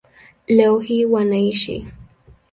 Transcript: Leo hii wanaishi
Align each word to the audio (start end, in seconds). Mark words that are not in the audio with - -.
Leo 0.47 0.79
hii 0.79 1.05
wanaishi 1.05 1.87